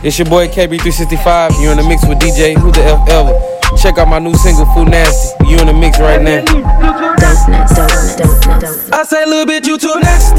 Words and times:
It's 0.00 0.16
your 0.16 0.30
boy 0.30 0.46
KayBee365. 0.46 1.60
You 1.60 1.70
in 1.74 1.76
the 1.76 1.82
mix 1.82 2.06
with 2.06 2.18
DJ 2.22 2.54
Who 2.54 2.70
the 2.70 2.86
F 2.86 3.02
Ever. 3.10 3.34
Check 3.76 3.98
out 3.98 4.06
my 4.06 4.20
new 4.20 4.32
single, 4.34 4.64
Fool 4.70 4.86
Nasty. 4.86 5.34
You 5.50 5.58
in 5.58 5.66
the 5.66 5.74
mix 5.74 5.98
right 5.98 6.22
now. 6.22 6.46
I 8.94 9.02
say, 9.02 9.26
little 9.26 9.44
bitch, 9.44 9.66
you 9.66 9.76
too 9.76 9.98
nasty. 9.98 10.38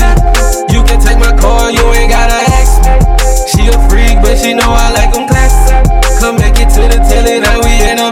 You 0.72 0.80
can 0.88 1.04
take 1.04 1.20
my 1.20 1.36
car, 1.36 1.72
you 1.72 1.84
ain't 1.92 2.10
gotta 2.10 2.40
ask 2.56 2.88
me. 2.88 3.04
She 3.52 3.68
a 3.68 3.76
freak, 3.92 4.24
but 4.24 4.40
she 4.40 4.54
know 4.56 4.72
I 4.72 4.96
like 4.96 5.12
them 5.12 5.28
classy. 5.28 5.76
Come 6.23 6.37
back 6.37 6.55
it 6.55 6.71
to 6.79 6.87
the 6.87 7.03
telly, 7.03 7.41
now 7.44 7.60
we 7.60 7.83
ain't 7.83 7.99
no 7.99 8.12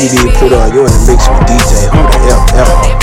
TV 0.00 0.32
put 0.38 0.50
on, 0.54 0.72
you 0.72 0.80
in 0.80 0.86
the 0.86 1.04
mix 1.12 1.28
with 1.28 1.40
DJ 1.44 1.92
Who 1.92 2.00
the 2.00 2.18
hell 2.24 2.88
yeah. 2.88 2.99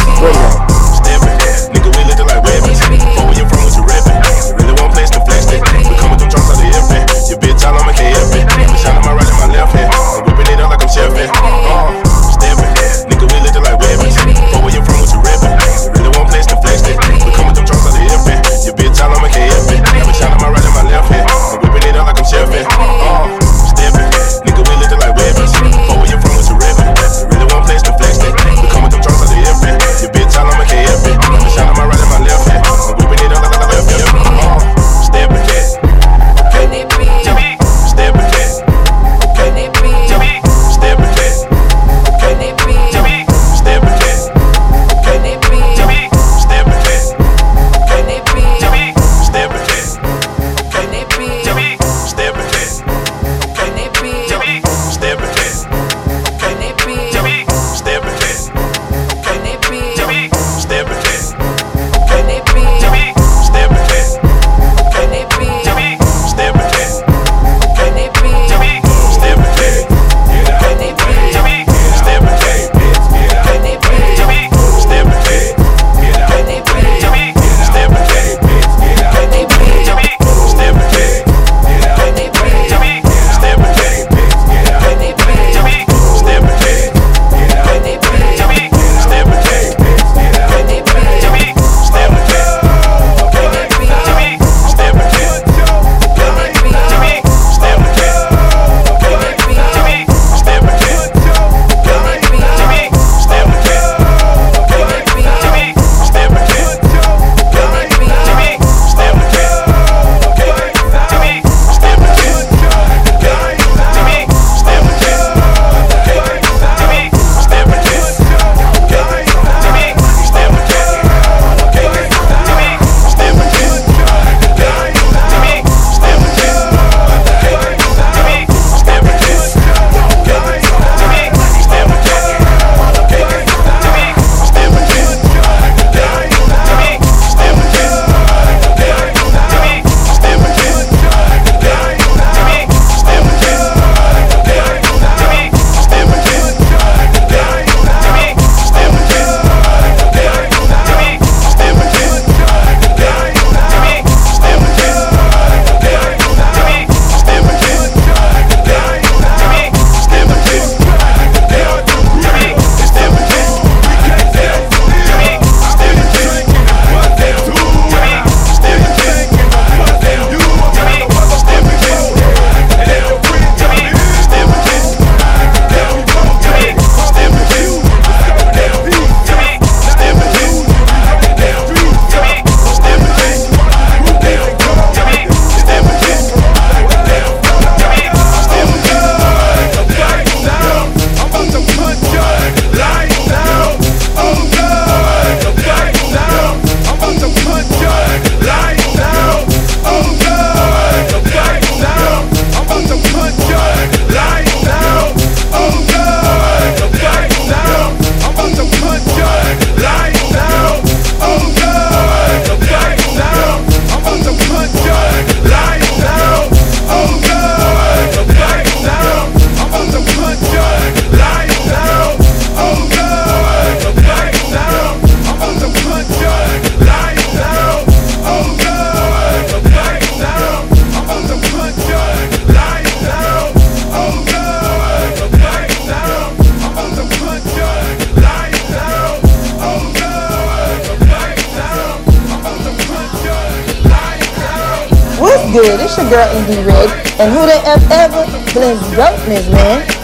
good. 245.61 245.79
It's 245.79 245.97
your 245.97 246.09
girl, 246.09 246.27
Indie 246.35 246.65
Red. 246.65 246.89
And 247.19 247.33
who 247.33 247.41
the 247.45 247.57
F 247.65 247.81
ever? 247.89 248.25
blends 248.53 248.87
Brokenness, 248.93 249.49
man. 249.49 249.96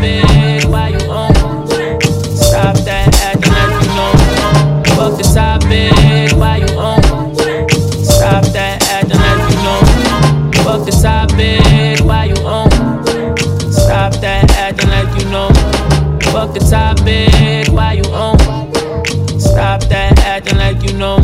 stupid. 0.00 0.64
Why 0.70 0.88
you 0.88 1.10
on? 1.10 1.34
Stop 2.36 2.76
that 2.84 3.08
acting 3.22 3.52
like 3.52 3.82
you 3.82 3.88
know. 3.94 4.12
Fuck 4.96 5.16
the 5.18 5.24
topic. 5.34 6.36
Why 6.36 6.56
you 6.56 6.78
on? 6.78 7.02
Stop 8.04 8.44
that 8.52 8.82
acting 8.90 9.18
like 9.18 9.50
you 9.50 9.58
know. 9.62 9.80
Fuck 10.64 10.84
the 10.86 10.92
topic. 10.92 12.04
Why 12.04 12.24
you 12.24 12.46
on? 12.46 12.70
Stop 13.72 14.14
that 14.20 14.50
acting 14.56 14.90
like 14.90 15.22
you 15.22 15.30
know. 15.30 15.48
Fuck 16.32 16.54
the 16.54 16.60
topic. 16.60 17.72
Why 17.72 17.94
you 17.94 18.10
on? 18.12 18.38
Stop 19.38 19.82
that 19.88 20.18
acting 20.20 20.58
like 20.58 20.82
you 20.82 20.96
know. 20.96 21.16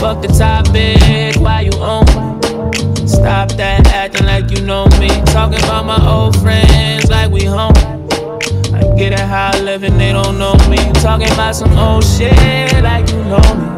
Fuck 0.00 0.22
the 0.22 0.28
topic. 0.28 1.36
Why 1.40 1.62
you 1.62 1.72
on? 1.80 2.39
Stop 3.20 3.52
that 3.60 3.86
acting 3.88 4.24
like 4.24 4.50
you 4.50 4.64
know 4.64 4.86
me. 4.98 5.08
Talking 5.26 5.62
about 5.64 5.84
my 5.84 6.00
old 6.08 6.40
friends 6.40 7.10
like 7.10 7.30
we 7.30 7.44
home. 7.44 7.76
I 8.72 8.80
get 8.96 9.12
it 9.12 9.20
how 9.20 9.50
I 9.52 9.60
live 9.60 9.82
and 9.82 10.00
they 10.00 10.10
don't 10.10 10.38
know 10.38 10.54
me. 10.70 10.78
Talking 11.04 11.30
about 11.30 11.54
some 11.54 11.76
old 11.76 12.02
shit 12.02 12.82
like 12.82 13.10
you 13.10 13.22
know 13.24 13.44
me. 13.60 13.68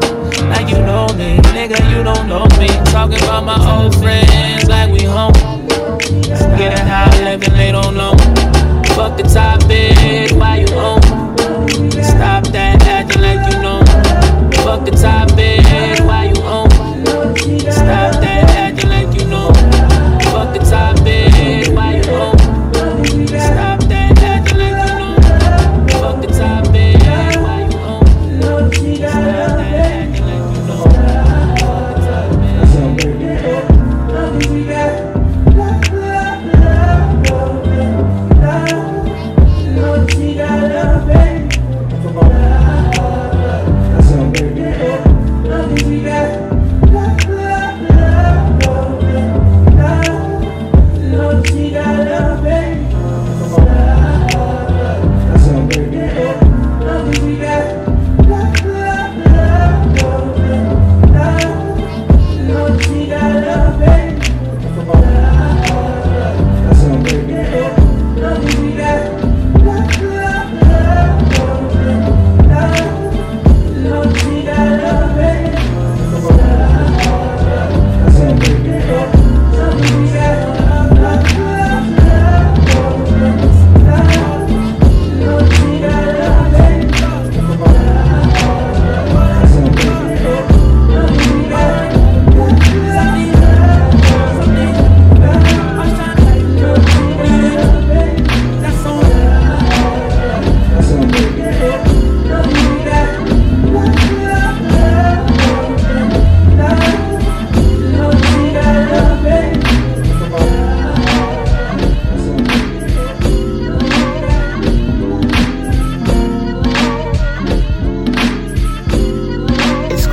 Like 0.47 0.69
you 0.69 0.79
know 0.79 1.07
me, 1.19 1.43
nigga, 1.51 1.75
you 1.91 2.03
don't 2.03 2.29
know 2.29 2.47
me. 2.57 2.67
Talking 2.91 3.19
about 3.19 3.43
my 3.43 3.59
old 3.75 3.93
friends 3.95 4.69
like 4.69 4.89
we 4.89 5.03
home. 5.03 5.33
I 5.35 6.55
Get 6.57 6.71
it 6.73 6.79
how 6.79 7.11
I 7.11 7.23
live 7.23 7.43
and 7.43 7.55
they 7.59 7.73
don't 7.73 7.97
know 7.97 8.12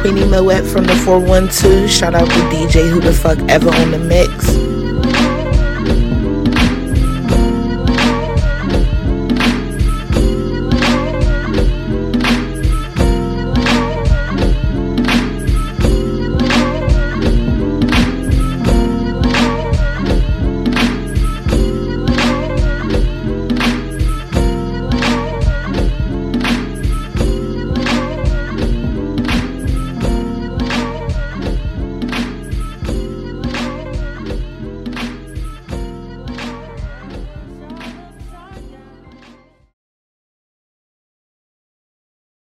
Queenie 0.01 0.25
Moet 0.25 0.67
from 0.67 0.85
the 0.85 0.95
412. 1.05 1.91
Shout 1.91 2.15
out 2.15 2.27
to 2.27 2.41
DJ 2.51 2.89
Who 2.89 3.01
the 3.01 3.13
Fuck 3.13 3.39
Ever 3.51 3.69
on 3.69 3.91
the 3.91 3.99
mix. 3.99 4.70